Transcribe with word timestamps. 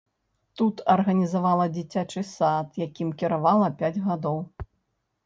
Тут 0.59 0.79
арганізавала 0.93 1.67
дзіцячы 1.75 2.23
сад, 2.29 2.67
якім 2.85 3.13
кіравала 3.21 3.69
пяць 3.83 3.93
гадоў. 4.07 4.37